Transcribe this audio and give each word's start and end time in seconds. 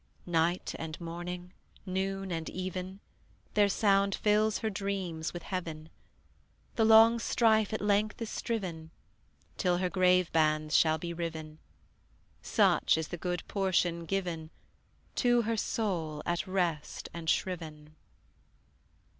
Night 0.25 0.73
and 0.79 0.99
morning, 0.99 1.53
noon 1.85 2.31
and 2.31 2.49
even, 2.49 3.01
Their 3.53 3.69
sound 3.69 4.15
fills 4.15 4.57
her 4.57 4.69
dreams 4.71 5.31
with 5.31 5.43
Heaven: 5.43 5.89
The 6.75 6.85
long 6.85 7.19
strife 7.19 7.71
at 7.71 7.81
length 7.81 8.19
is 8.19 8.31
striven: 8.31 8.89
Till 9.57 9.77
her 9.77 9.91
grave 9.91 10.31
bands 10.31 10.75
shall 10.75 10.97
be 10.97 11.13
riven 11.13 11.59
Such 12.41 12.97
is 12.97 13.09
the 13.09 13.17
good 13.17 13.47
portion 13.47 14.05
given 14.05 14.49
To 15.17 15.43
her 15.43 15.55
soul 15.55 16.23
at 16.25 16.47
rest 16.47 17.07
and 17.13 17.29
shriven. 17.29 17.95